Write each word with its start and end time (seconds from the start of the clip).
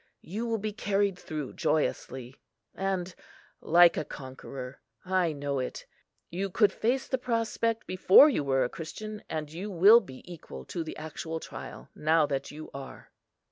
You 0.23 0.47
will 0.47 0.57
be 0.57 0.73
carried 0.73 1.19
through 1.19 1.53
joyously, 1.53 2.35
and 2.73 3.13
like 3.59 3.97
a 3.97 4.03
conqueror. 4.03 4.81
I 5.05 5.31
know 5.31 5.59
it. 5.59 5.85
You 6.31 6.49
could 6.49 6.73
face 6.73 7.07
the 7.07 7.19
prospect 7.19 7.85
before 7.85 8.27
you 8.27 8.43
were 8.43 8.63
a 8.63 8.67
Christian, 8.69 9.23
and 9.29 9.53
you 9.53 9.69
will 9.69 9.99
be 9.99 10.23
equal 10.25 10.65
to 10.65 10.83
the 10.83 10.97
actual 10.97 11.39
trial, 11.39 11.89
now 11.93 12.25
that 12.25 12.49
you 12.49 12.71
are." 12.73 13.11